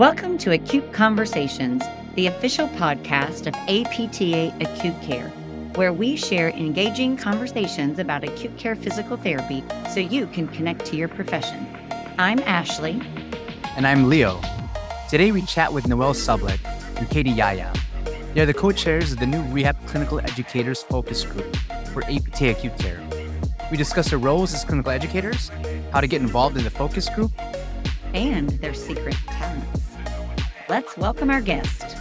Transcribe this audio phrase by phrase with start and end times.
[0.00, 1.82] Welcome to Acute Conversations,
[2.14, 5.28] the official podcast of APTA Acute Care,
[5.74, 10.96] where we share engaging conversations about acute care physical therapy so you can connect to
[10.96, 11.66] your profession.
[12.18, 13.02] I'm Ashley.
[13.76, 14.40] And I'm Leo.
[15.10, 16.64] Today we chat with Noelle Sublett
[16.96, 17.70] and Katie Yahya.
[18.32, 21.54] They're the co chairs of the new Rehab Clinical Educators Focus Group
[21.92, 23.02] for APTA Acute Care.
[23.70, 25.50] We discuss their roles as clinical educators,
[25.92, 27.32] how to get involved in the focus group,
[28.14, 29.14] and their secret.
[30.70, 31.96] Let's welcome our guest.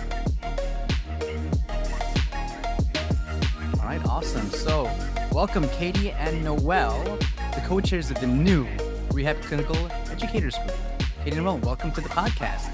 [3.80, 4.48] All right, awesome.
[4.52, 4.88] So,
[5.32, 7.18] welcome Katie and Noelle,
[7.56, 8.68] the co chairs of the new
[9.12, 9.76] Rehab Clinical
[10.12, 10.78] Educators Group.
[11.24, 12.72] Katie and Noelle, welcome to the podcast.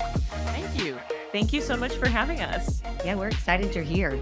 [0.48, 0.98] Thank you.
[1.32, 2.82] Thank you so much for having us.
[3.06, 4.20] Yeah, we're excited you're here.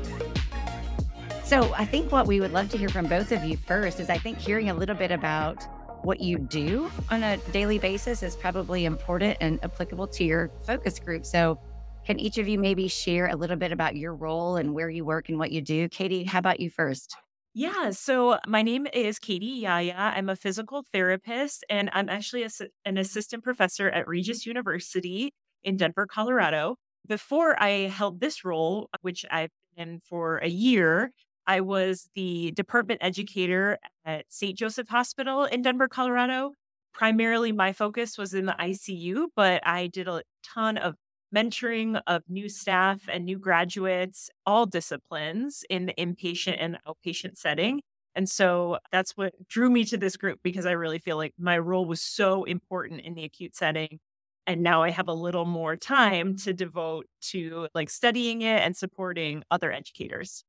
[1.43, 4.11] So, I think what we would love to hear from both of you first is
[4.11, 5.65] I think hearing a little bit about
[6.03, 10.99] what you do on a daily basis is probably important and applicable to your focus
[10.99, 11.25] group.
[11.25, 11.59] So,
[12.05, 15.05] can each of you maybe share a little bit about your role and where you
[15.05, 15.87] work and what you do?
[15.89, 17.15] Katie, how about you first?
[17.53, 19.93] Yeah, so my name is Katie Yahya.
[19.95, 22.49] I'm a physical therapist, and I'm actually a,
[22.83, 26.77] an assistant professor at Regis University in Denver, Colorado.
[27.07, 31.11] Before I held this role, which I've been for a year,
[31.45, 34.57] I was the department educator at St.
[34.57, 36.53] Joseph Hospital in Denver, Colorado.
[36.93, 40.95] Primarily, my focus was in the ICU, but I did a ton of
[41.33, 47.81] mentoring of new staff and new graduates, all disciplines in the inpatient and outpatient setting.
[48.15, 51.57] And so that's what drew me to this group because I really feel like my
[51.57, 53.99] role was so important in the acute setting.
[54.45, 58.75] And now I have a little more time to devote to like studying it and
[58.75, 60.43] supporting other educators.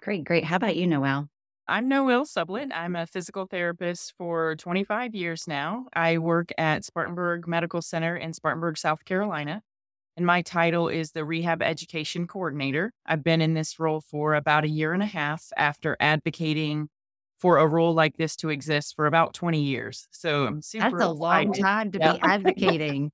[0.00, 0.44] Great, great.
[0.44, 1.28] How about you, Noelle?
[1.70, 2.70] I'm Noelle Sublett.
[2.74, 5.84] I'm a physical therapist for 25 years now.
[5.92, 9.60] I work at Spartanburg Medical Center in Spartanburg, South Carolina.
[10.16, 12.94] And my title is the Rehab Education Coordinator.
[13.04, 16.88] I've been in this role for about a year and a half after advocating
[17.38, 20.08] for a role like this to exist for about 20 years.
[20.10, 22.12] So I'm super That's a long time to yeah.
[22.14, 23.12] be advocating.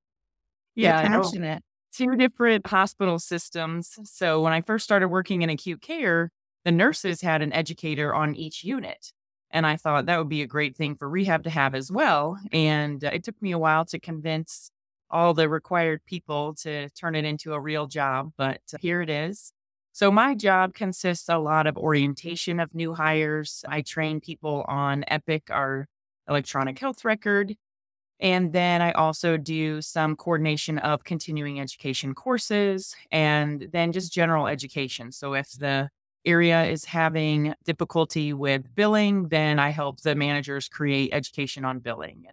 [0.77, 1.65] yeah, passionate.
[1.93, 3.99] Two different hospital systems.
[4.05, 6.31] So when I first started working in acute care,
[6.65, 9.13] the nurses had an educator on each unit.
[9.51, 12.39] And I thought that would be a great thing for rehab to have as well.
[12.53, 14.71] And uh, it took me a while to convince
[15.11, 19.11] all the required people to turn it into a real job, but uh, here it
[19.11, 19.53] is.
[19.93, 23.65] So, my job consists a lot of orientation of new hires.
[23.69, 25.87] I train people on Epic, our
[26.29, 27.55] electronic health record.
[28.19, 34.49] And then I also do some coordination of continuing education courses and then just general
[34.49, 35.13] education.
[35.13, 35.91] So, if the
[36.25, 42.27] area is having difficulty with billing, then I help the managers create education on billing.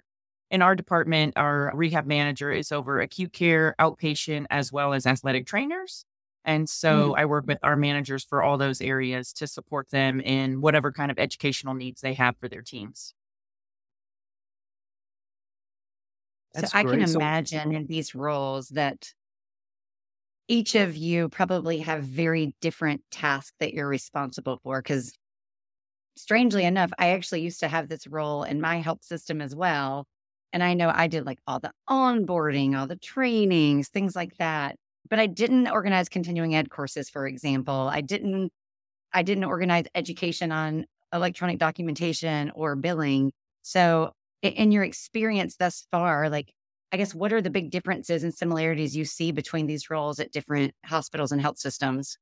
[0.49, 5.45] In our department, our rehab manager is over acute care, outpatient, as well as athletic
[5.45, 6.05] trainers.
[6.43, 7.19] And so mm-hmm.
[7.19, 11.11] I work with our managers for all those areas to support them in whatever kind
[11.11, 13.13] of educational needs they have for their teams.
[16.53, 19.13] That's so I can imagine in these roles that
[20.51, 25.13] each of you probably have very different tasks that you're responsible for because
[26.17, 30.05] strangely enough i actually used to have this role in my help system as well
[30.51, 34.75] and i know i did like all the onboarding all the trainings things like that
[35.09, 37.89] but i didn't organize continuing ed courses for example.
[37.91, 38.51] I didn't
[39.13, 43.31] i didn't organize education on electronic documentation or billing.
[43.61, 44.11] So
[44.41, 46.51] in your experience thus far like
[46.91, 50.31] I guess what are the big differences and similarities you see between these roles at
[50.31, 52.17] different hospitals and health systems?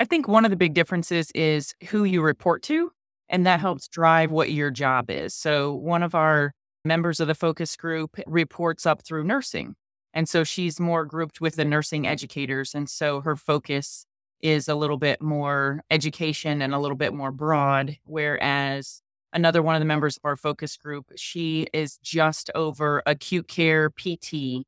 [0.00, 2.92] I think one of the big differences is who you report to,
[3.28, 5.34] and that helps drive what your job is.
[5.34, 6.52] So, one of our
[6.84, 9.74] members of the focus group reports up through nursing.
[10.14, 12.74] And so she's more grouped with the nursing educators.
[12.74, 14.06] And so her focus
[14.40, 17.98] is a little bit more education and a little bit more broad.
[18.04, 19.02] Whereas
[19.32, 21.12] another one of the members of our focus group.
[21.16, 24.64] She is just over acute care PT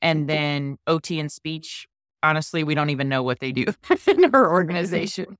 [0.00, 1.86] and then OT and speech.
[2.22, 3.66] Honestly, we don't even know what they do
[4.06, 5.36] in her organization.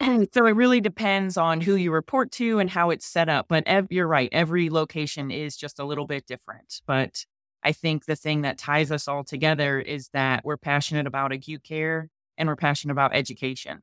[0.00, 3.46] And so it really depends on who you report to and how it's set up.
[3.48, 6.80] But ev- you're right, every location is just a little bit different.
[6.86, 7.24] But
[7.62, 11.64] I think the thing that ties us all together is that we're passionate about acute
[11.64, 13.82] care and we're passionate about education.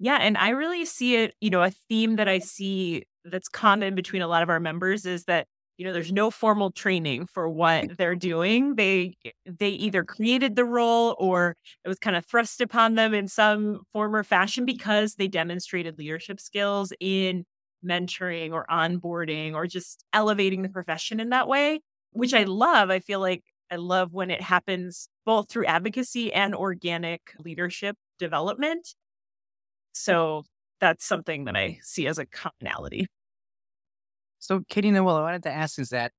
[0.00, 0.16] Yeah.
[0.16, 4.22] And I really see it, you know, a theme that I see that's common between
[4.22, 7.84] a lot of our members is that, you know, there's no formal training for what
[7.84, 7.96] mm.
[7.98, 8.76] they're doing.
[8.76, 11.54] They eh, they either created the role or
[11.84, 15.98] it was kind of thrust upon them in some form or fashion because they demonstrated
[15.98, 17.44] leadership skills in
[17.84, 21.80] mentoring or onboarding or just elevating the profession in that way,
[22.12, 22.88] which I love.
[22.88, 28.94] I feel like I love when it happens both through advocacy and organic leadership development.
[29.92, 30.44] So
[30.80, 33.06] that's something that I see as a commonality.
[34.38, 36.12] So, Katie Noelle, I wanted to ask is that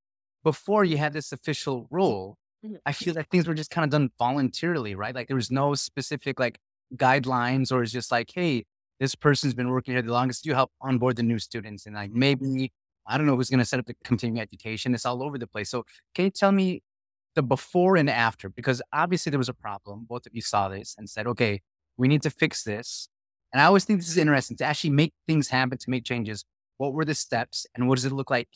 [0.44, 2.76] before you had this official role, mm-hmm.
[2.86, 5.16] I feel that things were just kind of done voluntarily, right?
[5.16, 6.60] Like there was no specific like
[6.96, 8.66] guidelines or it's just like, hey,
[9.00, 10.46] this person's been working here the longest.
[10.46, 11.88] You help onboard the new students.
[11.88, 12.72] And like maybe,
[13.08, 14.94] I don't know who's going to set up the continuing education.
[14.94, 15.70] It's all over the place.
[15.72, 16.84] So can you tell me
[17.34, 18.50] the before and after?
[18.50, 20.06] Because obviously there was a problem.
[20.08, 21.62] Both of you saw this and said, okay,
[21.98, 23.10] we need to fix this.
[23.54, 26.46] And I always think this is interesting to actually make things happen, to make changes.
[26.78, 28.48] What were the steps and what does it look like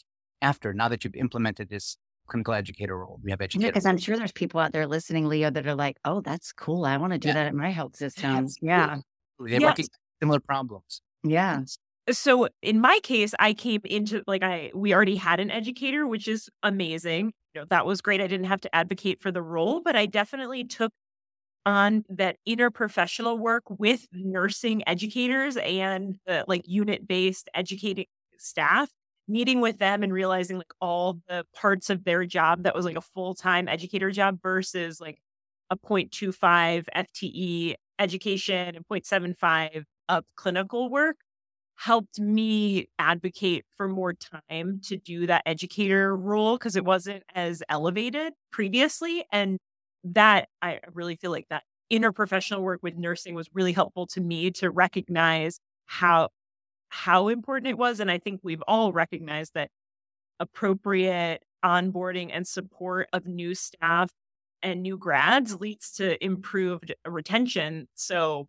[0.41, 1.97] after now that you've implemented this
[2.27, 3.19] clinical educator role?
[3.23, 3.71] We have educators.
[3.71, 6.85] Because I'm sure there's people out there listening, Leo, that are like, oh, that's cool.
[6.85, 7.33] I want to do yeah.
[7.35, 8.47] that at my health system.
[8.61, 8.99] Yeah.
[9.39, 9.67] They're yeah.
[9.67, 9.85] working
[10.21, 11.01] similar problems.
[11.23, 11.61] Yeah.
[12.11, 16.27] So in my case, I came into like I we already had an educator, which
[16.27, 17.33] is amazing.
[17.53, 18.21] You know, that was great.
[18.21, 20.91] I didn't have to advocate for the role, but I definitely took
[21.65, 28.05] on that interprofessional work with nursing educators and the like unit based educating
[28.37, 28.89] staff
[29.27, 32.97] meeting with them and realizing like all the parts of their job that was like
[32.97, 35.17] a full-time educator job versus like
[35.71, 41.17] a 0.25 FTE education and 0.75 of clinical work
[41.77, 47.61] helped me advocate for more time to do that educator role because it wasn't as
[47.69, 49.57] elevated previously and
[50.05, 54.51] that I really feel like that interprofessional work with nursing was really helpful to me
[54.51, 56.29] to recognize how
[56.89, 59.69] how important it was and I think we've all recognized that
[60.39, 64.11] appropriate onboarding and support of new staff
[64.63, 68.47] and new grads leads to improved retention so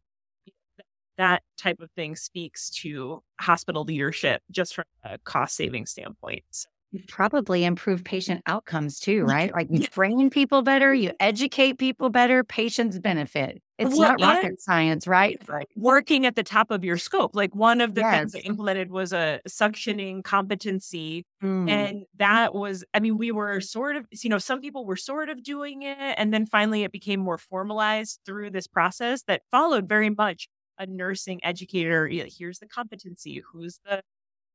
[1.19, 6.69] that type of thing speaks to hospital leadership just from a cost saving standpoint so
[7.08, 9.52] probably improve patient outcomes too, right?
[9.52, 13.60] Like you train people better, you educate people better, patients benefit.
[13.78, 15.38] It's well, not rocket science, right?
[15.48, 17.36] Like working at the top of your scope.
[17.36, 18.32] Like one of the yes.
[18.32, 21.26] things implemented was a suctioning competency.
[21.42, 21.68] Mm.
[21.68, 25.28] And that was, I mean, we were sort of, you know, some people were sort
[25.28, 26.14] of doing it.
[26.16, 30.48] And then finally it became more formalized through this process that followed very much
[30.78, 32.08] a nursing educator.
[32.08, 33.42] Here's the competency.
[33.52, 34.02] Who's the,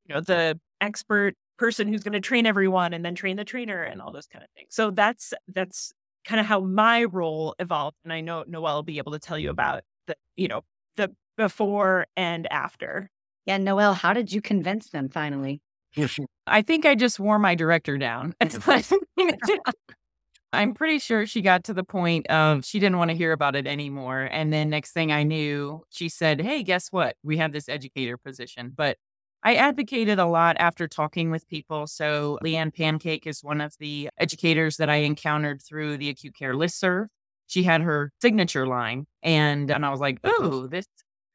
[0.08, 3.84] you know, the expert person who's going to train everyone and then train the trainer
[3.84, 4.70] and all those kind of things.
[4.72, 5.94] So that's that's
[6.26, 9.38] kind of how my role evolved and I know Noelle will be able to tell
[9.38, 10.62] you about the you know
[10.98, 13.12] the before and after.
[13.46, 15.62] Yeah, Noelle, how did you convince them finally?
[16.48, 18.34] I think I just wore my director down.
[20.54, 23.56] I'm pretty sure she got to the point of she didn't want to hear about
[23.56, 24.28] it anymore.
[24.32, 27.18] And then next thing I knew, she said, Hey, guess what?
[27.24, 28.74] We have this educator position.
[28.76, 28.98] But
[29.44, 31.88] I advocated a lot after talking with people.
[31.88, 36.54] So, Leanne Pancake is one of the educators that I encountered through the acute care
[36.54, 37.08] listserv.
[37.48, 40.86] She had her signature line, and, and I was like, oh, this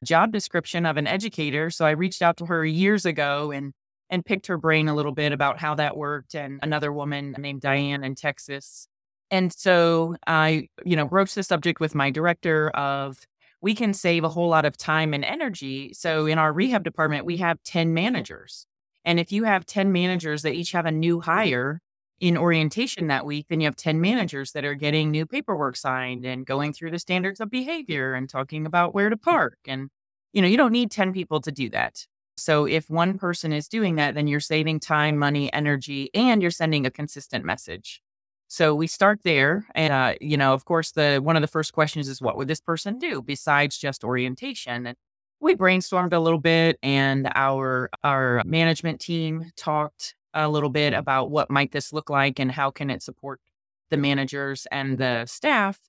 [0.03, 1.69] job description of an educator.
[1.69, 3.73] So, I reached out to her years ago and
[4.09, 7.61] and picked her brain a little bit about how that worked and another woman named
[7.61, 8.87] Diane in Texas.
[9.29, 13.19] And so I, you know, broached the subject with my director of
[13.61, 15.93] we can save a whole lot of time and energy.
[15.93, 17.93] So in our rehab department, we have 10 mm-hmm.
[17.93, 18.65] managers.
[19.03, 21.81] And if you have 10 managers that each have a new hire
[22.19, 26.25] in orientation that week, then you have 10 managers that are getting new paperwork signed
[26.25, 29.29] and going through the standards of behavior and talking about where to mm-hmm.
[29.29, 29.57] park.
[29.67, 29.89] And,
[30.33, 32.05] you know, you don't need 10 people to do that.
[32.39, 36.51] So if one person is doing that, then you're saving time, money, energy, and you're
[36.51, 38.01] sending a consistent message.
[38.49, 41.73] So we start there, and uh, you know, of course, the one of the first
[41.73, 44.87] questions is, what would this person do besides just orientation?
[44.87, 44.97] And
[45.39, 51.29] we brainstormed a little bit, and our our management team talked a little bit about
[51.31, 53.41] what might this look like and how can it support
[53.89, 55.79] the managers and the staff.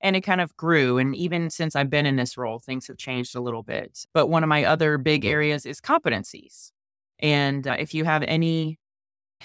[0.00, 0.98] And it kind of grew.
[0.98, 4.04] And even since I've been in this role, things have changed a little bit.
[4.12, 6.72] But one of my other big areas is competencies.
[7.20, 8.78] And uh, if you have any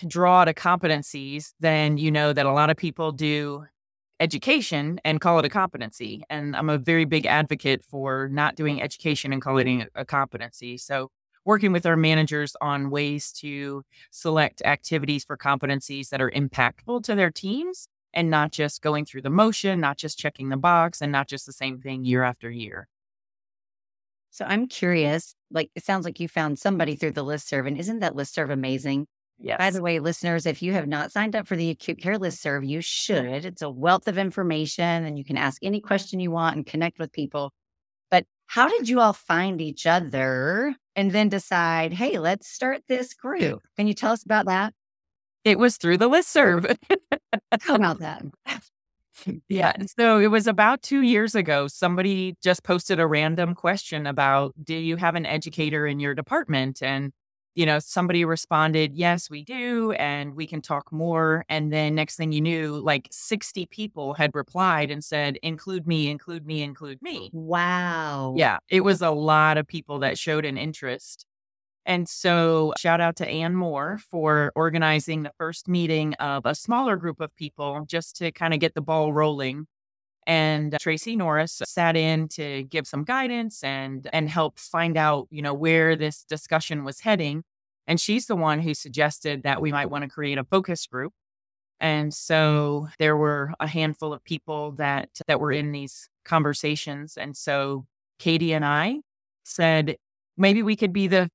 [0.08, 3.66] draw to competencies, then you know that a lot of people do
[4.20, 6.24] education and call it a competency.
[6.30, 10.78] And I'm a very big advocate for not doing education and calling it a competency.
[10.78, 11.10] So,
[11.46, 17.16] working with our managers on ways to select activities for competencies that are impactful to
[17.16, 21.12] their teams and not just going through the motion, not just checking the box, and
[21.12, 22.88] not just the same thing year after year.
[24.32, 27.78] So, I'm curious like, it sounds like you found somebody through the list serve, and
[27.78, 29.08] isn't that list serve amazing?
[29.42, 29.58] Yes.
[29.58, 32.42] By the way, listeners, if you have not signed up for the acute care list
[32.42, 33.46] serve, you should.
[33.46, 37.00] It's a wealth of information and you can ask any question you want and connect
[37.00, 37.54] with people.
[38.12, 43.14] But how did you all find each other and then decide, hey, let's start this
[43.14, 43.62] group?
[43.78, 44.74] Can you tell us about that?
[45.46, 46.66] It was through the list serve.
[47.62, 48.24] How about that?
[49.48, 49.74] yeah.
[49.98, 51.68] So it was about two years ago.
[51.68, 56.84] Somebody just posted a random question about Do you have an educator in your department?
[56.84, 57.14] And,
[57.56, 59.92] you know, somebody responded, Yes, we do.
[59.94, 61.46] And we can talk more.
[61.50, 66.10] And then next thing you knew, like 60 people had replied and said, Include me,
[66.10, 67.30] include me, include me.
[67.34, 68.36] Wow.
[68.38, 68.60] Yeah.
[68.70, 71.26] It was a lot of people that showed an interest.
[71.86, 76.98] And so, shout out to Ann Moore for organizing the first meeting of a smaller
[76.98, 79.66] group of people just to kind of get the ball rolling.
[80.30, 85.42] And Tracy Norris sat in to give some guidance and and help find out, you
[85.42, 87.44] know, where this discussion was heading.
[87.88, 91.14] And she's the one who suggested that we might want to create a focus group.
[91.80, 97.18] And so there were a handful of people that that were in these conversations.
[97.18, 97.88] And so
[98.20, 99.00] Katie and I
[99.46, 99.98] said,
[100.38, 101.30] maybe we could be the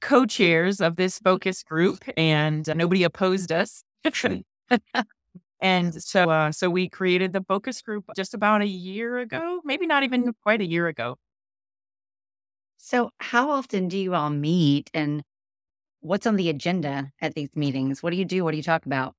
[0.00, 3.84] co chairs of this focus group, and nobody opposed us.
[5.60, 9.86] and so, uh, so we created the focus group just about a year ago, maybe
[9.86, 11.16] not even quite a year ago.
[12.78, 15.22] So, how often do you all meet, and
[16.00, 18.02] what's on the agenda at these meetings?
[18.02, 18.44] What do you do?
[18.44, 19.14] What do you talk about?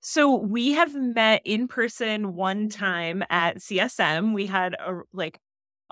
[0.00, 4.34] So we have met in person one time at CSM.
[4.34, 5.38] We had a like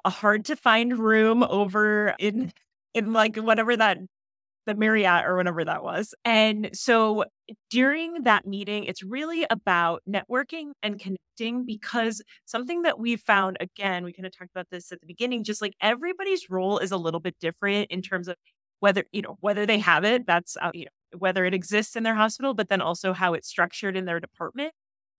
[0.05, 2.53] a hard to find room over in
[2.95, 3.99] in like whatever that
[4.67, 6.15] the Marriott or whatever that was.
[6.25, 7.25] And so
[7.71, 14.05] during that meeting, it's really about networking and connecting because something that we found again,
[14.05, 16.97] we kind of talked about this at the beginning, just like everybody's role is a
[16.97, 18.37] little bit different in terms of
[18.81, 22.03] whether, you know, whether they have it, that's, uh, you know, whether it exists in
[22.03, 24.73] their hospital, but then also how it's structured in their department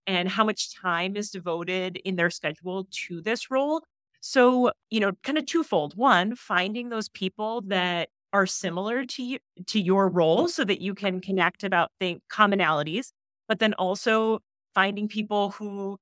[0.06, 3.82] and how much time is devoted in their schedule to this role.
[4.20, 5.96] So, you know, kind of twofold.
[5.96, 9.38] One, finding those people that are similar to you
[9.68, 13.12] to your role so that you can connect about think commonalities,
[13.48, 14.40] but then also
[14.74, 15.96] finding people who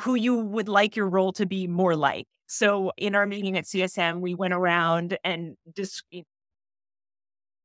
[0.00, 2.26] who you would like your role to be more like.
[2.46, 6.04] So in our meeting at CSM, we went around and just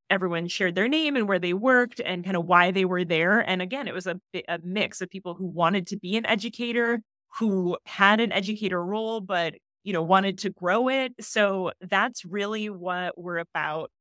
[0.10, 3.40] everyone shared their name and where they worked and kind of why they were there.
[3.40, 7.02] And again, it was a, a mix of people who wanted to be an educator,
[7.40, 11.14] who had an educator role, but you know, wanted to grow it.
[11.22, 13.92] So that's really what we're about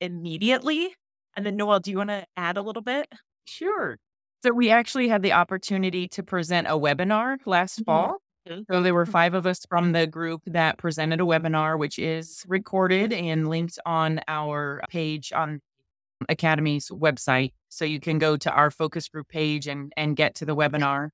[0.00, 0.94] immediately.
[1.36, 3.12] And then, Noelle, do you want to add a little bit?
[3.44, 3.98] Sure.
[4.44, 7.84] So, we actually had the opportunity to present a webinar last mm-hmm.
[7.84, 8.18] fall.
[8.46, 9.12] So, there were mm-hmm.
[9.12, 13.78] five of us from the group that presented a webinar, which is recorded and linked
[13.86, 15.60] on our page on
[16.28, 17.52] Academy's website.
[17.70, 21.08] So, you can go to our focus group page and, and get to the webinar.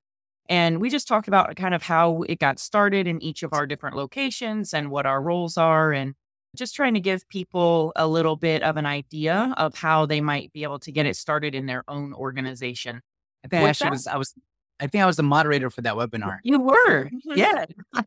[0.51, 3.65] And we just talked about kind of how it got started in each of our
[3.65, 6.13] different locations and what our roles are and
[6.57, 10.51] just trying to give people a little bit of an idea of how they might
[10.51, 12.99] be able to get it started in their own organization.
[13.45, 14.33] I think What's actually was I was
[14.81, 16.39] I think I was the moderator for that webinar.
[16.43, 17.09] You were.
[17.23, 17.65] yeah.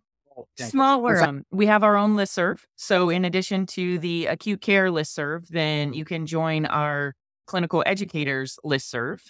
[0.58, 1.26] Small world.
[1.26, 2.58] Um, we have our own listserv.
[2.76, 7.14] So in addition to the acute care listserv, then you can join our
[7.46, 9.20] clinical educators listserv.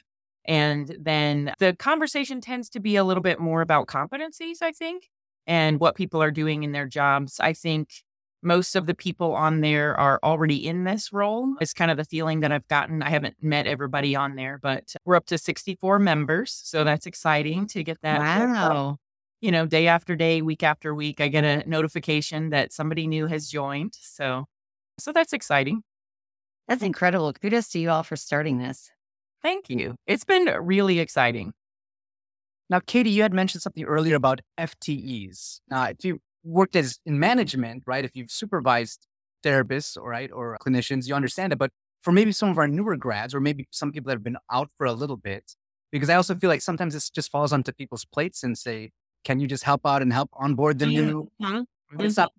[0.47, 5.09] And then the conversation tends to be a little bit more about competencies, I think,
[5.47, 7.41] and what people are doing in their jobs.
[7.41, 8.03] I think
[8.43, 11.55] most of the people on there are already in this role.
[11.61, 13.03] It's kind of the feeling that I've gotten.
[13.03, 16.53] I haven't met everybody on there, but we're up to 64 members.
[16.63, 18.21] So that's exciting to get that.
[18.21, 18.99] Wow.
[19.41, 23.27] You know, day after day, week after week, I get a notification that somebody new
[23.27, 23.95] has joined.
[24.01, 24.45] So,
[24.99, 25.83] so that's exciting.
[26.69, 27.33] That's incredible.
[27.33, 28.91] Kudos to you all for starting this.
[29.45, 29.97] Thank you.
[30.07, 31.53] It's been really exciting.
[32.71, 35.61] Now, Katie, you had mentioned something earlier about FTEs.
[35.69, 38.07] Now, if you worked as in management, right?
[38.07, 39.07] If you've supervised
[39.45, 41.59] therapists, or right, or clinicians, you understand it.
[41.59, 41.71] But
[42.03, 44.71] for maybe some of our newer grads, or maybe some people that have been out
[44.79, 45.55] for a little bit,
[45.93, 48.93] because I also feel like sometimes this just falls onto people's plates and say,
[49.25, 52.01] "Can you just help out and help onboard the new?" Mm-hmm.
[52.01, 52.33] It's not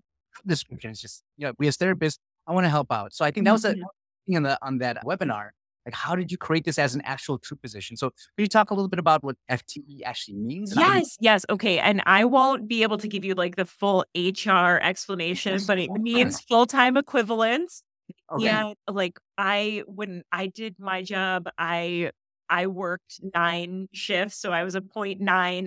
[0.45, 0.89] description.
[0.89, 3.13] It's just you know, we as therapists, I want to help out.
[3.13, 3.83] So I think that was a mm-hmm.
[4.25, 5.51] thing on the on that webinar
[5.86, 7.96] like, how did you create this as an actual true position?
[7.96, 10.74] So, could you talk a little bit about what FTE actually means?
[10.75, 11.46] Yes, yes.
[11.50, 11.80] Okay.
[11.80, 15.92] And I won't be able to give you like the full HR explanation, but it
[15.92, 17.84] means full time equivalence.
[18.32, 18.46] Okay.
[18.46, 18.74] Yeah.
[18.89, 22.12] Like, I, when I did my job, I,
[22.50, 24.38] I worked nine shifts.
[24.38, 25.20] So I was a 0.9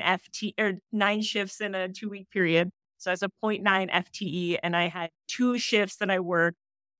[0.03, 2.71] FTE or nine shifts in a two week period.
[2.99, 6.59] So I was a 0.9 FTE and I had two shifts that I worked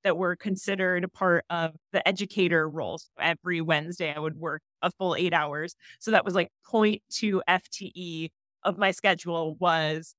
[0.09, 2.99] that were considered a part of the educator role.
[2.99, 5.77] So Every Wednesday, I would work a full eight hours.
[6.01, 8.31] So that was like 0.2 FTE
[8.65, 10.15] of my schedule was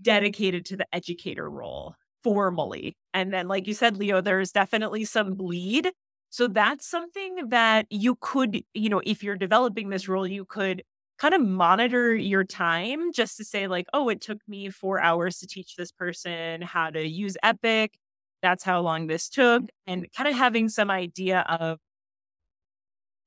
[0.00, 1.94] dedicated to the educator role.
[2.24, 2.96] formally.
[3.14, 5.90] And then, like you said, Leo, there's definitely some bleed.
[6.30, 10.82] So that's something that you could, you know, if you're developing this role, you could
[11.18, 15.38] kind of monitor your time just to say, like, oh, it took me four hours
[15.40, 17.98] to teach this person how to use Epic.
[18.42, 19.62] That's how long this took.
[19.86, 20.22] And mm-hmm.
[20.22, 21.78] kind of having some idea of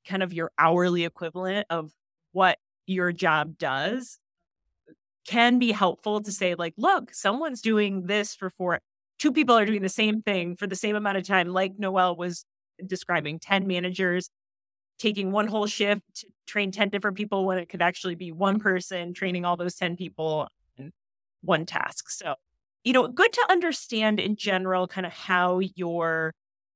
[0.06, 1.90] kind of your hourly equivalent of
[2.32, 4.18] what your job does
[5.26, 8.78] can be helpful to say, like, look, someone's doing this for four,
[9.18, 12.14] two people are doing the same thing for the same amount of time, like Noelle
[12.14, 12.44] was
[12.86, 14.30] describing 10 managers
[14.98, 18.58] taking one whole shift to train 10 different people when it could actually be one
[18.58, 20.92] person training all those 10 people in
[21.42, 22.10] one task.
[22.10, 22.34] So,
[22.86, 26.32] you know, good to understand in general kind of how your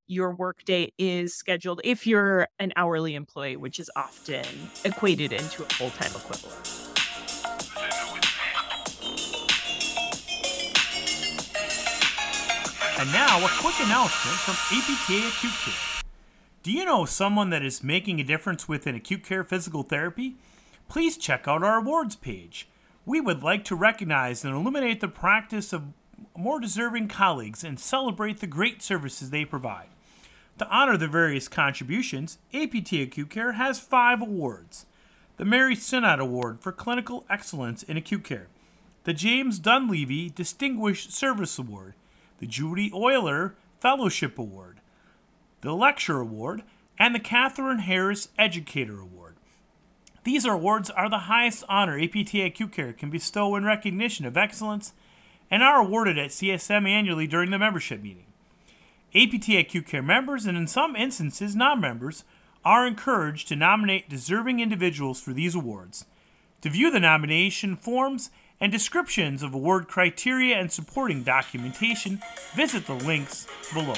[0.08, 4.44] your workday is scheduled if you're an hourly employee, which is often
[4.84, 6.68] equated into a full-time equivalent.
[12.98, 16.02] And now, a quick announcement from APTA Acute Care.
[16.64, 20.34] Do you know someone that is making a difference within acute care physical therapy?
[20.88, 22.66] Please check out our awards page.
[23.06, 25.94] We would like to recognize and illuminate the practice of
[26.36, 29.88] more deserving colleagues and celebrate the great services they provide.
[30.58, 34.86] To honor the various contributions, APTA Acute Care has five awards
[35.36, 38.48] the Mary Sinnott Award for Clinical Excellence in Acute Care,
[39.04, 41.94] the James Dunleavy Distinguished Service Award,
[42.40, 44.80] the Judy Euler Fellowship Award,
[45.62, 46.62] the Lecture Award,
[46.98, 49.36] and the Catherine Harris Educator Award.
[50.24, 54.92] These awards are the highest honor APTA Acute Care can bestow in recognition of excellence
[55.50, 58.26] and are awarded at CSM annually during the membership meeting.
[59.14, 62.24] APTA Acute Care members, and in some instances non members,
[62.64, 66.04] are encouraged to nominate deserving individuals for these awards.
[66.60, 68.30] To view the nomination forms
[68.60, 72.20] and descriptions of award criteria and supporting documentation,
[72.54, 73.94] visit the links below.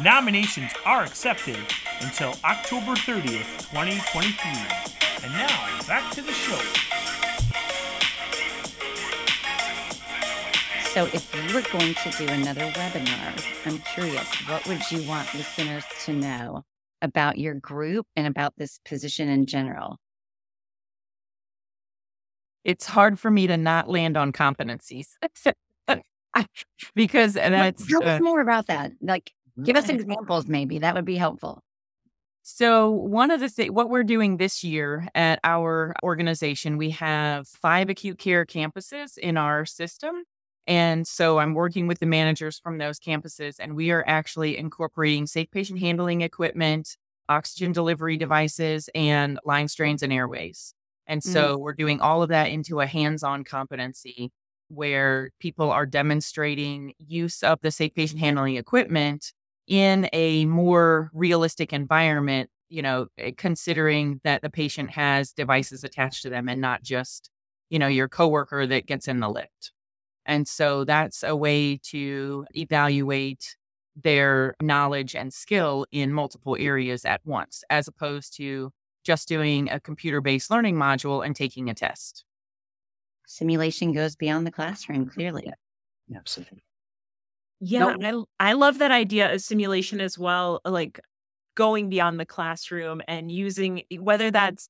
[0.00, 1.58] Nominations are accepted
[2.00, 5.24] until October 30th, 2023.
[5.24, 6.91] And now, back to the show.
[10.92, 15.34] So, if you were going to do another webinar, I'm curious, what would you want
[15.34, 16.64] listeners to know
[17.00, 19.98] about your group and about this position in general?
[22.64, 25.08] it's hard for me to not land on competencies
[26.94, 28.92] because that's tell us uh, more about that.
[29.00, 31.60] Like, give us examples, maybe that would be helpful.
[32.42, 37.46] So, one of the things, what we're doing this year at our organization, we have
[37.46, 40.24] five acute care campuses in our system.
[40.66, 45.26] And so I'm working with the managers from those campuses, and we are actually incorporating
[45.26, 46.96] safe patient handling equipment,
[47.28, 50.74] oxygen delivery devices, and line strains and airways.
[51.06, 51.32] And mm.
[51.32, 54.30] so mm we're doing all of that into a hands on competency
[54.68, 59.32] where people are demonstrating use of the safe patient handling equipment
[59.66, 66.22] in a more realistic environment, you know, eh, considering that the patient has devices attached
[66.22, 67.30] to them and not just,
[67.68, 69.72] you know, your coworker that gets in the lift.
[70.26, 73.56] And so that's a way to evaluate
[73.96, 78.72] their knowledge and skill in multiple areas at once, as opposed to
[79.04, 82.24] just doing a computer based learning module and taking a test.
[83.26, 85.50] Simulation goes beyond the classroom, clearly.
[86.14, 86.62] Absolutely.
[87.60, 91.00] Yeah, I, I love that idea of simulation as well, like
[91.54, 94.32] going beyond the classroom and using whether mm.
[94.32, 94.68] that's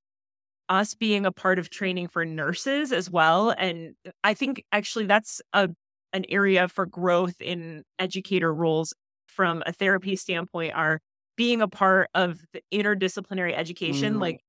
[0.73, 3.51] us being a part of training for nurses as well.
[3.51, 5.69] And I think actually that's a
[6.15, 8.93] an area for growth in educator roles
[9.27, 11.01] from a therapy standpoint are
[11.37, 14.41] being a part of the interdisciplinary education, mm like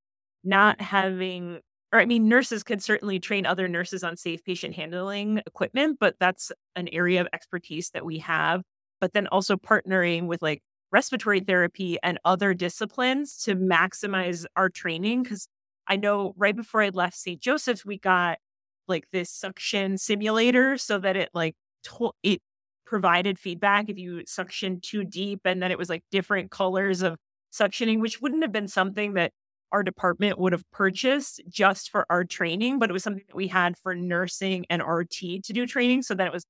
[0.46, 1.60] not having,
[1.94, 6.16] or I mean, nurses can certainly train other nurses on safe patient handling equipment, but
[6.20, 8.62] that's an area of expertise that we have.
[9.00, 15.24] But then also partnering with like respiratory therapy and other disciplines to maximize our training.
[15.24, 15.48] Cause
[15.88, 17.42] I know right before I left St.
[17.42, 18.40] Joseph's, we got
[18.88, 22.42] like this suction simulator so that it like told it
[22.86, 27.16] provided feedback if you suction too deep and then it was like different colors of
[27.54, 29.32] suctioning, which wouldn't have been something that
[29.72, 33.48] our department would have purchased just for our training, but it was something that we
[33.48, 36.04] had for nursing and RT to do training.
[36.04, 36.46] So then it was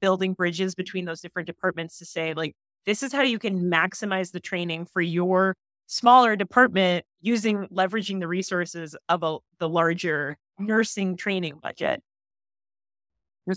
[0.00, 2.54] building bridges between those different departments to say, like,
[2.86, 5.54] this is how you can maximize the training for your
[5.92, 12.02] smaller department using leveraging the resources of a, the larger nursing training budget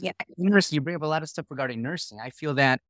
[0.01, 0.11] yeah.
[0.37, 2.19] nursing, you bring up a lot of stuff regarding nursing.
[2.21, 2.81] I feel that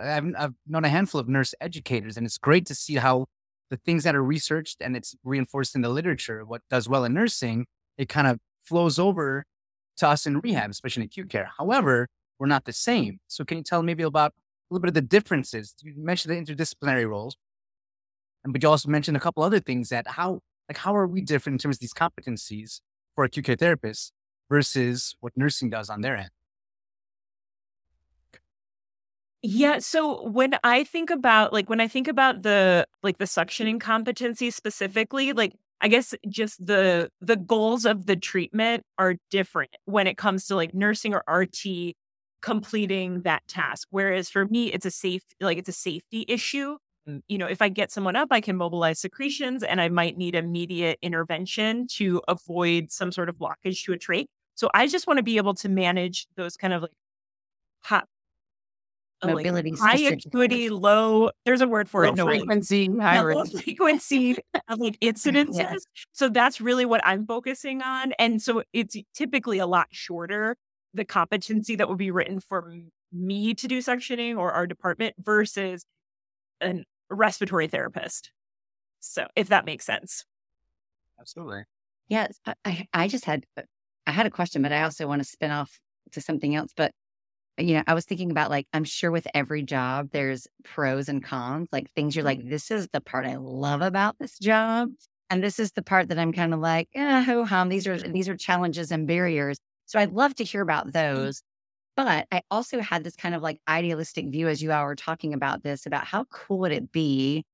[0.00, 3.26] uh, I've, I've known a handful of nurse educators, and it's great to see how
[3.70, 7.14] the things that are researched and it's reinforced in the literature, what does well in
[7.14, 7.66] nursing,
[7.98, 9.44] it kind of flows over
[9.96, 11.50] to us in rehab, especially in acute care.
[11.58, 13.18] However, we're not the same.
[13.26, 15.74] So can you tell maybe about a little bit of the differences?
[15.82, 17.36] You mentioned the interdisciplinary roles,
[18.52, 21.54] but you also mentioned a couple other things that how like how are we different
[21.54, 22.80] in terms of these competencies
[23.14, 24.10] for acute care therapists
[24.50, 26.30] versus what nursing does on their end?
[29.42, 33.80] Yeah, so when I think about like when I think about the like the suctioning
[33.80, 40.06] competency specifically, like I guess just the the goals of the treatment are different when
[40.06, 41.94] it comes to like nursing or RT
[42.42, 43.88] completing that task.
[43.90, 46.78] Whereas for me, it's a safe like it's a safety issue.
[47.08, 50.16] Mm, you know, if I get someone up, I can mobilize secretions and I might
[50.16, 54.26] need immediate intervention to avoid some sort of blockage to a trach.
[54.54, 56.90] So I just want to be able to manage those kind of like
[57.82, 58.06] hot
[59.24, 61.30] mobility like high acuity, low.
[61.44, 62.16] There's a word for low it.
[62.16, 64.36] No frequency, high low frequency
[64.76, 65.58] like incidences.
[65.58, 65.74] Yeah.
[66.12, 70.56] So that's really what I'm focusing on, and so it's typically a lot shorter.
[70.94, 72.74] The competency that would be written for
[73.12, 75.84] me to do suctioning or our department versus
[76.62, 78.30] a respiratory therapist.
[79.00, 80.24] So if that makes sense.
[81.20, 81.64] Absolutely.
[82.08, 83.62] Yes, I, I just had uh,
[84.06, 85.80] I had a question, but I also want to spin off
[86.12, 86.72] to something else.
[86.76, 86.92] But
[87.58, 91.24] you know, I was thinking about like, I'm sure with every job, there's pros and
[91.24, 92.50] cons, like things you're like, mm-hmm.
[92.50, 94.90] this is the part I love about this job.
[95.30, 97.68] And this is the part that I'm kind of like, eh, ho hum.
[97.68, 99.58] These are these are challenges and barriers.
[99.86, 101.14] So I'd love to hear about mm-hmm.
[101.14, 101.42] those.
[101.96, 105.32] But I also had this kind of like idealistic view as you all were talking
[105.32, 107.44] about this, about how cool would it be,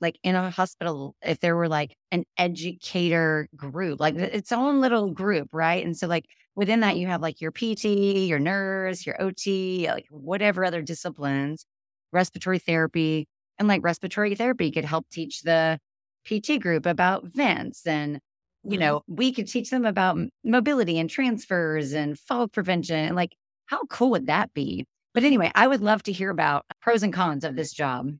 [0.00, 5.10] like in a hospital, if there were like an educator group, like its own little
[5.10, 5.84] group, right?
[5.84, 10.06] And so like within that, you have like your PT, your nurse, your OT, like
[10.10, 11.64] whatever other disciplines,
[12.12, 13.26] respiratory therapy.
[13.58, 15.78] And like respiratory therapy could help teach the
[16.26, 18.20] PT group about vents and
[18.62, 18.80] you mm-hmm.
[18.80, 22.96] know, we could teach them about mobility and transfers and fall prevention.
[22.96, 23.32] And like,
[23.66, 24.86] how cool would that be?
[25.14, 28.10] But anyway, I would love to hear about pros and cons of this job.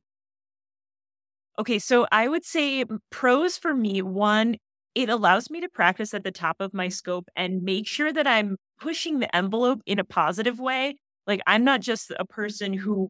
[1.59, 4.57] Okay, so I would say pros for me one,
[4.93, 8.27] it allows me to practice at the top of my scope and make sure that
[8.27, 10.97] I'm pushing the envelope in a positive way.
[11.25, 13.09] Like I'm not just a person who,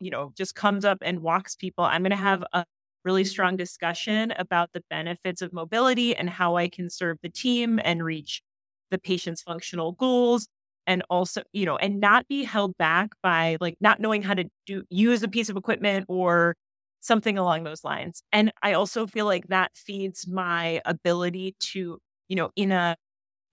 [0.00, 1.84] you know, just comes up and walks people.
[1.84, 2.64] I'm going to have a
[3.04, 7.80] really strong discussion about the benefits of mobility and how I can serve the team
[7.84, 8.42] and reach
[8.90, 10.48] the patient's functional goals
[10.86, 14.44] and also, you know, and not be held back by like not knowing how to
[14.66, 16.54] do use a piece of equipment or
[17.00, 18.22] something along those lines.
[18.32, 22.96] And I also feel like that feeds my ability to, you know, in a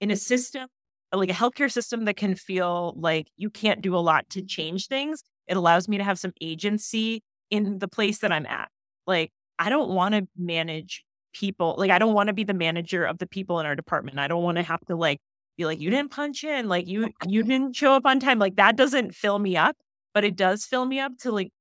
[0.01, 0.67] in a system
[1.13, 4.87] like a healthcare system that can feel like you can't do a lot to change
[4.87, 8.69] things, it allows me to have some agency in the place that I'm at.
[9.07, 11.75] Like I don't want to manage people.
[11.77, 14.19] Like I don't want to be the manager of the people in our department.
[14.19, 15.19] I don't want to have to like
[15.61, 18.39] be like you didn't punch in, like you you didn't show up on time.
[18.39, 19.75] Like that doesn't fill me up,
[20.13, 21.51] but it does fill me up to like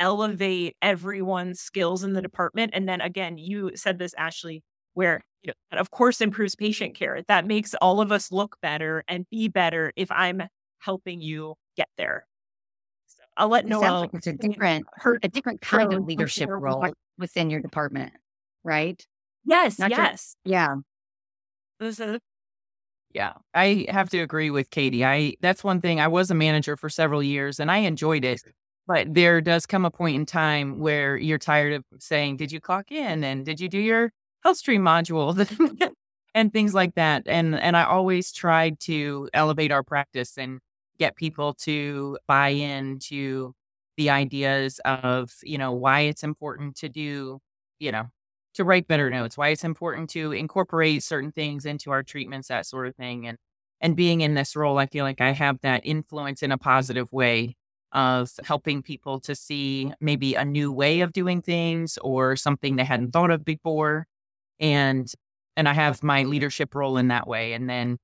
[0.00, 2.72] elevate everyone's skills in the department.
[2.74, 4.62] And then again, you said this, Ashley,
[4.94, 7.22] where you know, that of course improves patient care.
[7.28, 10.42] That makes all of us look better and be better if I'm
[10.78, 12.26] helping you get there.
[13.06, 14.00] So I'll let Noelle.
[14.02, 14.86] Like it's a different,
[15.22, 16.84] a different kind of leadership role
[17.18, 18.12] within your department,
[18.62, 19.04] right?
[19.44, 19.78] Yes.
[19.78, 20.36] Not yes.
[20.44, 20.76] yeah.
[21.80, 22.16] Mm-hmm.
[23.14, 25.04] Yeah, I have to agree with Katie.
[25.04, 26.00] I that's one thing.
[26.00, 28.42] I was a manager for several years and I enjoyed it.
[28.86, 32.60] But there does come a point in time where you're tired of saying, Did you
[32.60, 33.24] clock in?
[33.24, 34.12] And did you do your
[34.46, 35.90] HealthStream module?
[36.34, 37.22] and things like that.
[37.26, 40.60] And and I always tried to elevate our practice and
[40.98, 43.54] get people to buy into
[43.96, 47.40] the ideas of, you know, why it's important to do,
[47.80, 48.06] you know,
[48.58, 52.66] to write better notes, why it's important to incorporate certain things into our treatments, that
[52.66, 53.26] sort of thing.
[53.26, 53.38] And
[53.80, 57.12] and being in this role, I feel like I have that influence in a positive
[57.12, 57.56] way
[57.92, 62.84] of helping people to see maybe a new way of doing things or something they
[62.84, 64.06] hadn't thought of before.
[64.60, 65.10] And
[65.56, 67.52] and I have my leadership role in that way.
[67.52, 67.98] And then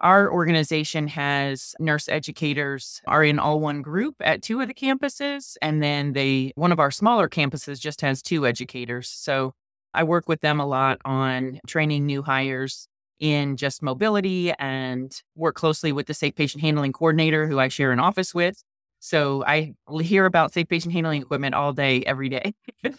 [0.00, 5.56] our organization has nurse educators are in all one group at two of the campuses.
[5.62, 9.08] And then they one of our smaller campuses just has two educators.
[9.08, 9.54] So
[9.94, 15.54] I work with them a lot on training new hires in just mobility and work
[15.54, 18.62] closely with the safe patient handling coordinator who I share an office with
[19.00, 22.52] so I hear about safe patient handling equipment all day, every day.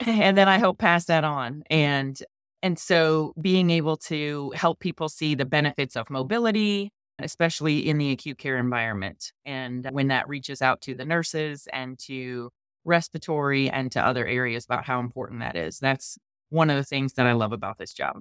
[0.00, 1.64] and then I help pass that on.
[1.68, 2.18] And
[2.62, 8.10] and so being able to help people see the benefits of mobility, especially in the
[8.12, 9.32] acute care environment.
[9.44, 12.50] And when that reaches out to the nurses and to
[12.84, 15.78] respiratory and to other areas about how important that is.
[15.78, 16.18] That's
[16.50, 18.20] one of the things that I love about this job.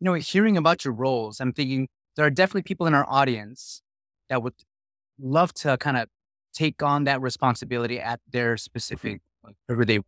[0.00, 3.82] You know, hearing about your roles, I'm thinking there are definitely people in our audience
[4.28, 4.54] that would
[5.18, 6.08] love to kind of
[6.52, 9.20] take on that responsibility at their specific
[9.66, 10.00] wherever they.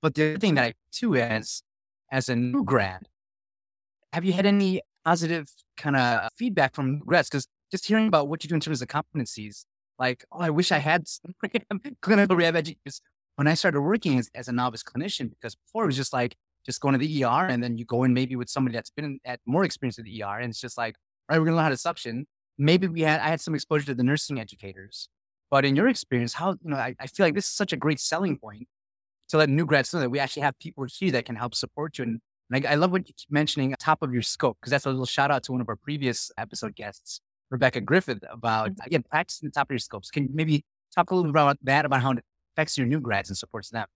[0.00, 1.62] But the other thing that I too as
[2.10, 3.08] as a new grad,
[4.12, 7.28] have you had any positive kind of feedback from grads?
[7.28, 9.64] Because just hearing about what you do in terms of competencies,
[9.98, 11.04] like, oh, I wish I had
[12.02, 13.04] clinical rehab education.
[13.36, 16.36] When I started working as, as, a novice clinician, because before it was just like,
[16.66, 19.20] just going to the ER and then you go in maybe with somebody that's been
[19.24, 20.38] at more experience with the ER.
[20.38, 20.96] And it's just like,
[21.28, 22.26] all right, we're to learn how to suction.
[22.58, 25.08] Maybe we had, I had some exposure to the nursing educators.
[25.50, 27.76] But in your experience, how, you know, I, I feel like this is such a
[27.76, 28.66] great selling point
[29.28, 31.98] to let new grads know that we actually have people here that can help support
[31.98, 32.04] you.
[32.04, 34.84] And, and I, I love what you keep mentioning top of your scope, because that's
[34.84, 38.86] a little shout out to one of our previous episode guests Rebecca Griffith about, mm-hmm.
[38.86, 40.10] again, practicing the top of your scopes.
[40.10, 43.00] Can you maybe talk a little bit about that, about how it affects your new
[43.00, 43.86] grads and supports them?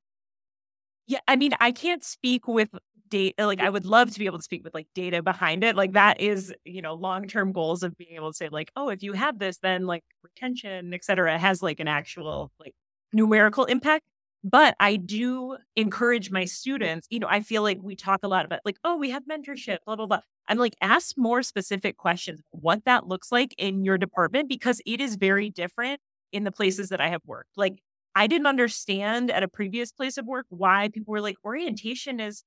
[1.07, 2.69] Yeah, I mean, I can't speak with
[3.09, 3.47] data.
[3.47, 5.77] Like, I would love to be able to speak with like data behind it.
[5.77, 8.89] Like, that is, you know, long term goals of being able to say, like, oh,
[8.89, 12.75] if you have this, then like retention, et cetera, has like an actual like
[13.13, 14.05] numerical impact.
[14.45, 18.45] But I do encourage my students, you know, I feel like we talk a lot
[18.45, 20.21] about like, oh, we have mentorship, blah, blah, blah.
[20.49, 25.01] I'm like, ask more specific questions, what that looks like in your department, because it
[25.01, 26.01] is very different
[26.33, 27.51] in the places that I have worked.
[27.57, 27.83] Like,
[28.17, 32.43] I didn't understand at a previous place of work why people were like, orientation is,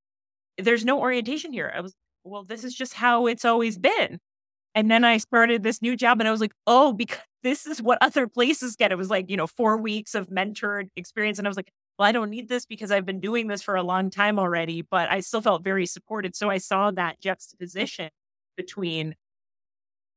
[0.58, 1.72] there's no orientation here.
[1.74, 4.20] I was, well, this is just how it's always been.
[4.76, 7.82] And then I started this new job and I was like, oh, because this is
[7.82, 8.92] what other places get.
[8.92, 11.38] It was like, you know, four weeks of mentored experience.
[11.38, 13.76] And I was like, well, I don't need this because I've been doing this for
[13.76, 16.36] a long time already, but I still felt very supported.
[16.36, 18.10] So I saw that juxtaposition
[18.58, 19.16] between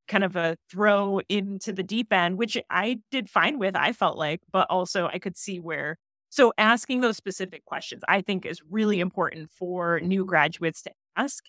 [0.08, 4.16] kind of a throw into the deep end, which I did fine with, I felt
[4.16, 5.98] like, but also I could see where.
[6.30, 11.44] So asking those specific questions, I think is really important for new graduates to ask.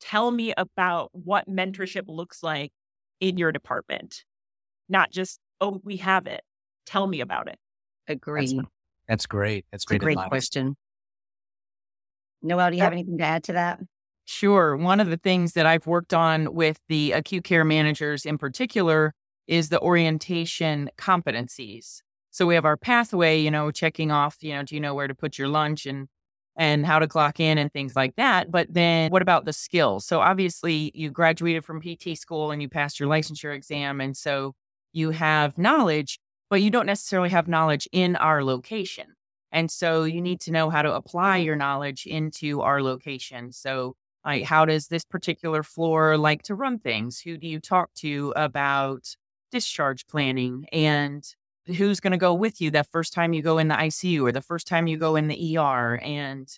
[0.00, 2.72] Tell me about what mentorship looks like
[3.20, 4.24] in your department,
[4.88, 6.40] not just, oh, we have it.
[6.86, 7.58] Tell me about it.
[8.08, 8.60] Agree.
[9.10, 9.66] That's great.
[9.72, 10.00] That's great.
[10.00, 10.76] great question.
[12.42, 13.80] Noelle, do you have anything to add to that?
[14.24, 14.76] Sure.
[14.76, 19.12] One of the things that I've worked on with the acute care managers in particular
[19.48, 22.02] is the orientation competencies.
[22.30, 25.08] So we have our pathway, you know, checking off, you know, do you know where
[25.08, 26.06] to put your lunch and
[26.56, 28.52] and how to clock in and things like that.
[28.52, 30.06] But then what about the skills?
[30.06, 34.54] So obviously you graduated from PT school and you passed your licensure exam and so
[34.92, 36.20] you have knowledge,
[36.50, 39.14] but you don't necessarily have knowledge in our location.
[39.52, 43.52] And so you need to know how to apply your knowledge into our location.
[43.52, 47.20] So, like, how does this particular floor like to run things?
[47.20, 49.16] Who do you talk to about
[49.50, 50.66] discharge planning?
[50.72, 51.24] And
[51.66, 54.32] who's going to go with you that first time you go in the ICU or
[54.32, 55.98] the first time you go in the ER?
[56.02, 56.48] And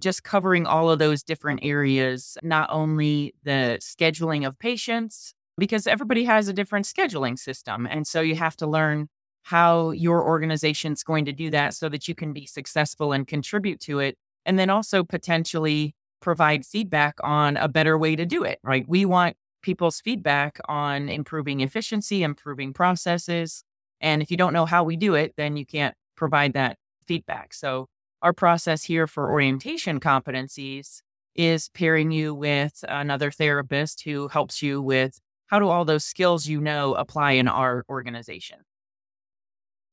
[0.00, 6.24] just covering all of those different areas, not only the scheduling of patients, because everybody
[6.24, 7.86] has a different scheduling system.
[7.86, 9.08] And so you have to learn
[9.42, 13.80] how your organization's going to do that so that you can be successful and contribute
[13.80, 14.16] to it.
[14.46, 18.84] And then also potentially provide feedback on a better way to do it, right?
[18.88, 23.64] We want people's feedback on improving efficiency, improving processes.
[24.00, 26.76] And if you don't know how we do it, then you can't provide that
[27.06, 27.54] feedback.
[27.54, 27.86] So,
[28.22, 31.00] our process here for orientation competencies
[31.34, 36.46] is pairing you with another therapist who helps you with how do all those skills
[36.46, 38.58] you know apply in our organization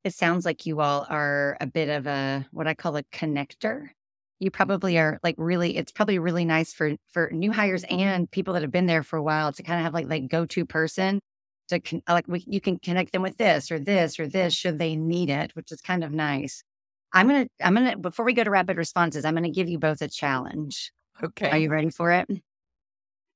[0.08, 3.90] it sounds like you all are a bit of a what I call a connector.
[4.40, 5.16] You probably mm-hmm.
[5.16, 8.00] are like really it's probably really nice for for new hires mm-hmm.
[8.00, 10.28] and people that have been there for a while to kind of have like like
[10.28, 11.20] go-to person
[11.70, 14.80] to con- like we, you can connect them with this or this or this should
[14.80, 16.64] they need it, which is kind of nice.
[17.14, 19.50] I'm going to I'm going to before we go to rapid responses, I'm going to
[19.50, 20.92] give you both a challenge.
[21.22, 21.50] Okay.
[21.50, 22.30] Are you ready for it?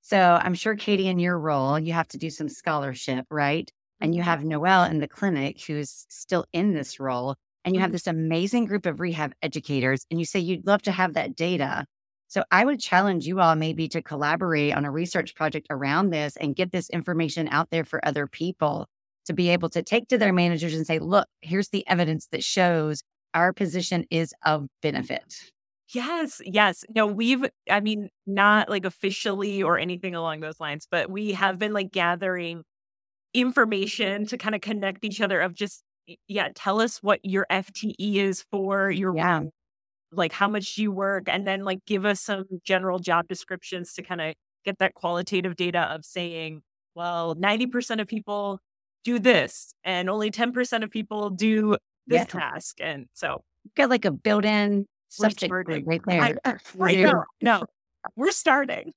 [0.03, 3.71] So, I'm sure Katie in your role, you have to do some scholarship, right?
[4.01, 7.89] And you have Noelle in the clinic who's still in this role, and you have
[7.89, 7.93] mm-hmm.
[7.93, 11.85] this amazing group of rehab educators, and you say you'd love to have that data.
[12.27, 16.35] So I would challenge you all maybe to collaborate on a research project around this
[16.37, 18.87] and get this information out there for other people
[19.25, 22.43] to be able to take to their managers and say, look, here's the evidence that
[22.43, 25.51] shows our position is of benefit.
[25.93, 26.85] Yes, yes.
[26.95, 31.59] No, we've, I mean, not like officially or anything along those lines, but we have
[31.59, 32.63] been like gathering
[33.33, 35.83] information to kind of connect each other of just
[36.27, 39.43] yeah tell us what your fte is for your yeah.
[40.11, 41.29] like how much you work?
[41.29, 44.33] And then like give us some general job descriptions to kind of
[44.65, 46.61] get that qualitative data of saying
[46.95, 48.59] well 90% of people
[49.03, 52.25] do this and only 10% of people do this yeah.
[52.25, 52.77] task.
[52.81, 53.43] And so
[53.75, 56.21] get like a built-in subject right there.
[56.45, 56.99] I, right.
[56.99, 57.63] now no
[58.15, 58.91] we're starting.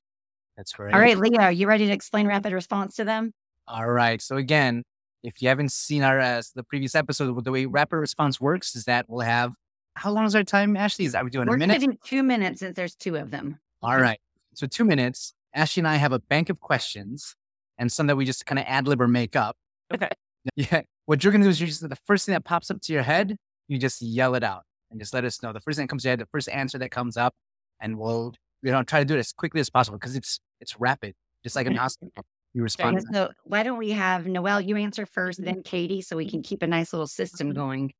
[0.56, 3.32] That's right all right leo are you ready to explain rapid response to them
[3.66, 4.20] all right.
[4.20, 4.82] So again,
[5.22, 8.84] if you haven't seen our uh, the previous episode, the way rapid response works is
[8.84, 9.52] that we'll have
[9.96, 11.04] how long is our time, Ashley?
[11.04, 11.80] Is that we doing We're a minute?
[11.80, 13.58] doing two minutes since there's two of them.
[13.82, 14.18] All right.
[14.54, 15.34] So two minutes.
[15.54, 17.36] Ashley and I have a bank of questions
[17.78, 19.56] and some that we just kind of ad lib or make up.
[19.92, 20.08] Okay.
[20.56, 20.82] Yeah.
[21.06, 23.02] What you're gonna do is you just the first thing that pops up to your
[23.02, 25.54] head, you just yell it out and just let us know.
[25.54, 27.34] The first thing that comes to your head, the first answer that comes up,
[27.80, 30.78] and we'll you know try to do it as quickly as possible because it's it's
[30.78, 32.08] rapid, just like an Oscar.
[32.54, 33.04] You respond.
[33.12, 35.54] So why don't we have Noelle, you answer first, mm-hmm.
[35.54, 37.92] then Katie, so we can keep a nice little system going.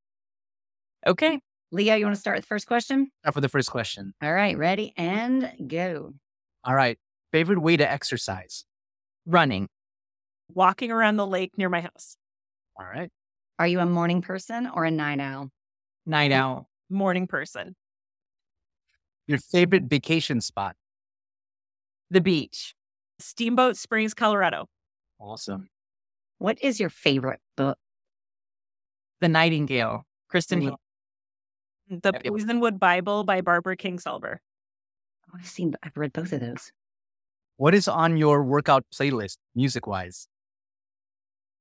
[1.07, 1.41] Okay.
[1.73, 3.11] Leo, you want to start with the first question?
[3.23, 4.15] Start for the first question.
[4.23, 6.15] All right, ready and go.
[6.65, 6.97] All right.
[7.33, 8.65] Favorite way to exercise?
[9.27, 9.69] Running.
[10.55, 12.17] Walking around the lake near my house.
[12.79, 13.11] All right.
[13.59, 15.51] Are you a morning person or a night owl?
[16.07, 16.69] Night owl.
[16.91, 17.75] Morning person.
[19.27, 20.77] Your favorite vacation spot?
[22.11, 22.75] The beach.
[23.19, 24.67] Steamboat Springs, Colorado.
[25.19, 25.69] Awesome.
[26.39, 27.79] What is your favorite book?
[29.21, 30.05] The Nightingale.
[30.29, 30.61] Kristen.
[30.61, 30.81] Hill.
[31.89, 32.33] The Yep, yep.
[32.33, 34.39] Poisonwood Bible by Barbara Kingsolver.
[35.29, 36.73] Oh, I've seen, I've read both of those.
[37.57, 40.27] What is on your workout playlist, music wise?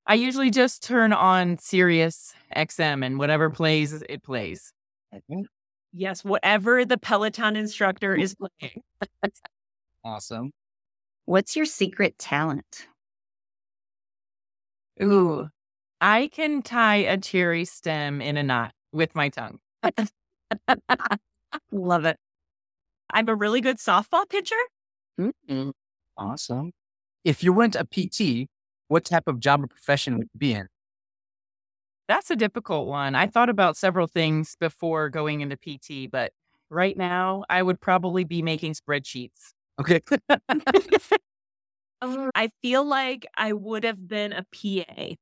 [0.08, 4.74] I usually just turn on Sirius XM and whatever plays, it plays.
[5.94, 8.82] Yes, whatever the Peloton instructor is playing.
[10.06, 10.52] Awesome.
[11.26, 12.88] What's your secret talent?
[15.02, 15.48] Ooh,
[16.02, 19.60] I can tie a cherry stem in a knot with my tongue.
[21.72, 22.18] Love it.
[23.12, 24.56] I'm a really good softball pitcher.
[25.20, 25.72] Mm-mm.
[26.18, 26.72] Awesome.
[27.24, 28.50] If you weren't a PT,
[28.90, 30.68] what type of job or profession would you be in?
[32.08, 33.16] That's a difficult one.
[33.16, 36.34] I thought about several things before going into PT, but
[36.70, 39.54] right now I would probably be making spreadsheets.
[39.80, 40.02] Okay.
[42.02, 45.16] I feel like I would have been a PA.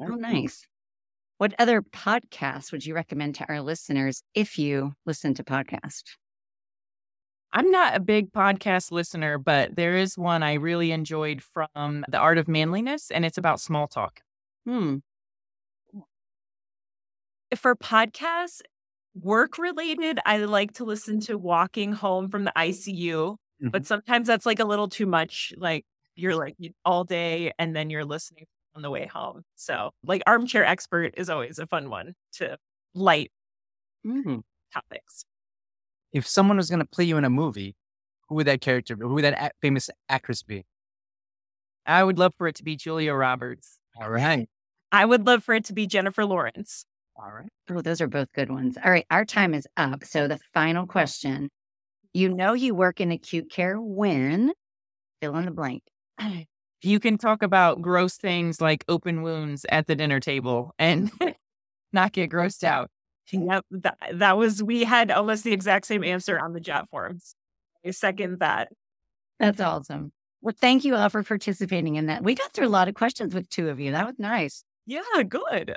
[0.00, 0.66] Oh, nice.
[1.38, 6.16] What other podcasts would you recommend to our listeners if you listen to podcasts?
[7.52, 12.18] I'm not a big podcast listener, but there is one I really enjoyed from The
[12.18, 14.20] Art of Manliness, and it's about small talk.
[14.66, 14.96] Hmm.
[17.56, 18.60] For podcasts,
[19.20, 24.46] work related, I like to listen to Walking Home from the ICU, but sometimes that's
[24.46, 25.52] like a little too much.
[25.56, 29.42] Like you're like all day and then you're listening on the way home.
[29.56, 32.56] So, like Armchair Expert is always a fun one to
[32.94, 33.30] light
[34.06, 34.42] Mm.
[34.72, 35.24] topics.
[36.12, 37.74] If someone was going to play you in a movie,
[38.28, 39.02] who would that character be?
[39.04, 40.64] Who would that famous actress be?
[41.84, 43.78] I would love for it to be Julia Roberts.
[44.00, 44.48] All right.
[44.92, 46.84] I would love for it to be Jennifer Lawrence.
[47.18, 47.48] All right.
[47.70, 48.76] Oh, those are both good ones.
[48.82, 50.04] All right, our time is up.
[50.04, 51.50] So the final question.
[52.14, 54.52] You know you work in acute care when
[55.20, 55.82] fill in the blank.
[56.80, 61.10] You can talk about gross things like open wounds at the dinner table and
[61.92, 62.88] not get grossed out.
[63.32, 67.34] Yep, that, that was we had almost the exact same answer on the job forms.
[67.84, 68.68] I second that.
[69.40, 70.12] That's awesome.
[70.40, 72.22] Well, thank you all for participating in that.
[72.22, 73.90] We got through a lot of questions with two of you.
[73.90, 74.62] That was nice.
[74.86, 75.74] Yeah, good.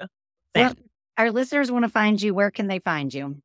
[0.53, 0.75] Well,
[1.17, 2.33] our listeners want to find you.
[2.33, 3.41] Where can they find you?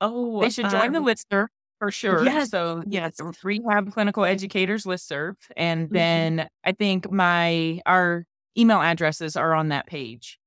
[0.00, 2.36] Oh, They should join the um, listserv for sure.
[2.36, 3.16] yes, So yes.
[3.18, 5.92] yes, rehab clinical educators listserv, and Mhm.
[5.92, 8.26] then I think my our
[8.58, 10.38] email addresses are on that page,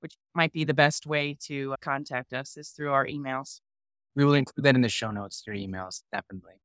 [0.00, 3.60] which might be the best way to contact us is through our emails.
[4.16, 6.56] We will include that in the show notes, your emails, definitely.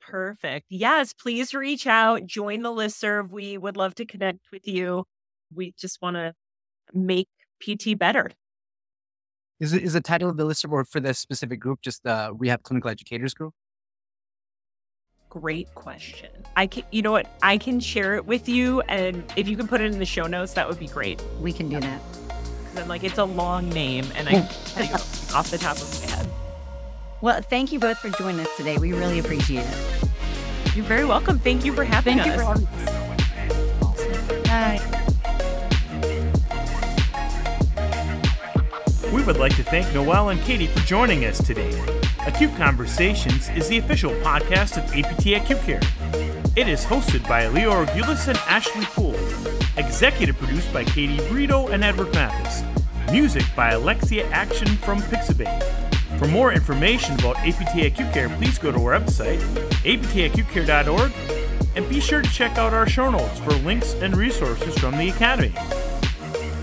[0.00, 0.66] Perfect.
[0.70, 3.30] Yes, please reach out, join the listserv.
[3.30, 5.04] We would love to connect with you.
[5.54, 6.34] We just want to
[6.94, 7.28] make
[7.60, 8.30] PT better.
[9.60, 12.32] Is it is the title of the list or for this specific group just the
[12.36, 13.52] Rehab Clinical Educators Group?
[15.28, 16.30] Great question.
[16.56, 17.30] I can, you know what?
[17.42, 20.26] I can share it with you, and if you can put it in the show
[20.26, 21.22] notes, that would be great.
[21.40, 22.00] We can do that.
[22.64, 24.74] Because I'm like, it's a long name, and I hmm.
[24.74, 24.94] tell you
[25.34, 26.28] off the top of my head.
[27.20, 28.78] Well, thank you both for joining us today.
[28.78, 30.10] We really appreciate it.
[30.74, 31.38] You're very welcome.
[31.38, 32.58] Thank you for having Thank us.
[32.58, 32.86] you for
[34.48, 34.90] having us.
[34.90, 34.96] Bye.
[39.12, 41.76] We would like to thank Noelle and Katie for joining us today.
[42.28, 45.80] Acute Conversations is the official podcast of APTA Acute Care.
[46.54, 49.16] It is hosted by Leo Argulis and Ashley Poole.
[49.76, 52.62] Executive produced by Katie Brito and Edward Mathis.
[53.10, 55.60] Music by Alexia Action from Pixabay.
[56.20, 59.40] For more information about APTA Acute Care, please go to our website,
[59.82, 61.12] aptacutecare.org,
[61.74, 65.08] and be sure to check out our show notes for links and resources from the
[65.08, 65.52] Academy.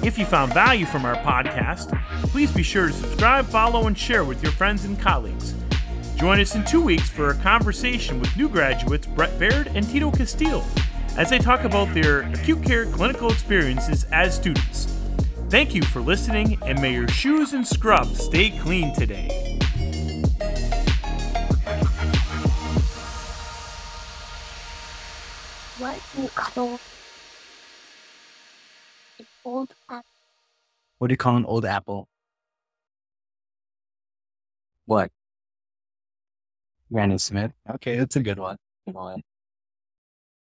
[0.07, 1.91] If you found value from our podcast,
[2.29, 5.53] please be sure to subscribe, follow, and share with your friends and colleagues.
[6.15, 10.09] Join us in two weeks for a conversation with new graduates Brett Baird and Tito
[10.09, 10.65] Castile
[11.17, 14.85] as they talk about their acute care clinical experiences as students.
[15.49, 19.59] Thank you for listening, and may your shoes and scrubs stay clean today.
[25.79, 26.79] What do you call
[29.19, 29.25] an
[29.57, 30.03] old apple?
[30.99, 32.07] What do you call an old apple?
[34.85, 35.11] What?
[36.91, 37.51] Granny Smith.
[37.69, 38.57] Okay, that's a good one.